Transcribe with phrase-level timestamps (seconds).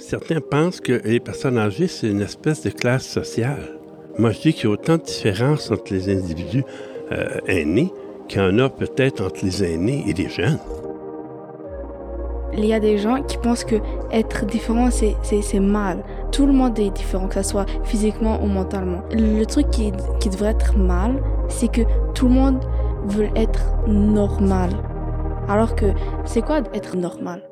[0.00, 3.78] Certains pensent que les personnes âgées, c'est une espèce de classe sociale.
[4.18, 6.64] Moi, je dis qu'il y a autant de différences entre les individus
[7.12, 7.92] euh, aînés
[8.26, 10.58] qu'il y en a peut-être entre les aînés et les jeunes.
[12.56, 13.76] Il y a des gens qui pensent que
[14.10, 16.02] être différent, c'est, mal.
[16.32, 19.02] Tout le monde est différent, que ce soit physiquement ou mentalement.
[19.12, 19.92] Le truc qui
[20.30, 21.82] devrait être mal, c'est que
[22.14, 22.60] tout le monde
[23.04, 24.70] veut être normal.
[25.46, 25.86] Alors que
[26.24, 27.42] c'est quoi être normal?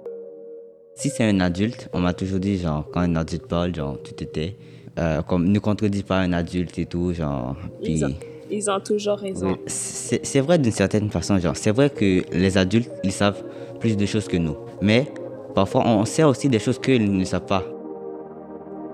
[0.99, 4.15] Si c'est un adulte, on m'a toujours dit, genre, quand un adulte parle, genre, tu
[4.15, 4.57] t'étais.
[4.99, 7.55] Euh, comme ne contredis pas un adulte et tout, genre.
[7.81, 8.03] Puis...
[8.51, 9.57] Ils, ont, toujours raison.
[9.67, 11.57] C'est, c'est vrai d'une certaine façon, genre.
[11.57, 13.45] C'est vrai que les adultes, ils savent
[13.79, 14.57] plus de choses que nous.
[14.83, 15.07] Mais
[15.55, 17.63] parfois, on sait aussi des choses qu'ils ne savent pas.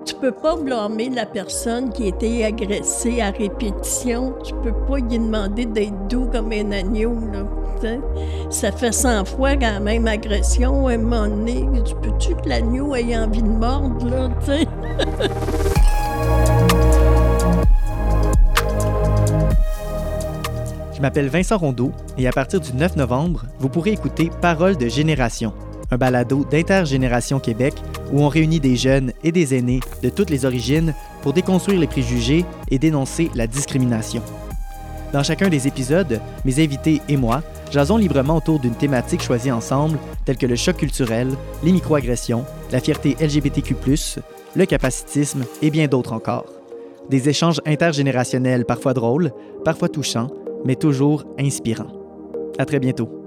[0.04, 4.34] Tu peux pas blâmer la personne qui a été agressée à répétition.
[4.44, 7.14] Tu peux pas lui demander d'être doux comme un agneau.
[7.32, 7.46] Là,
[8.50, 10.88] ça fait 100 fois la même agression.
[10.88, 14.30] À un moment donné, tu peux-tu que l'agneau ait envie de mordre?
[20.94, 24.88] Je m'appelle Vincent Rondeau et à partir du 9 novembre, vous pourrez écouter Parole de
[24.88, 25.52] génération,
[25.90, 27.74] un balado d'Intergénération Québec
[28.12, 31.86] où on réunit des jeunes et des aînés de toutes les origines pour déconstruire les
[31.86, 34.22] préjugés et dénoncer la discrimination.
[35.12, 37.42] Dans chacun des épisodes, mes invités et moi
[37.74, 41.28] jasons librement autour d'une thématique choisie ensemble, telle que le choc culturel,
[41.64, 43.74] les microagressions, la fierté LGBTQ,
[44.54, 46.46] le capacitisme et bien d'autres encore.
[47.10, 49.32] Des échanges intergénérationnels parfois drôles,
[49.64, 50.30] parfois touchants,
[50.64, 51.92] mais toujours inspirants.
[52.58, 53.23] À très bientôt.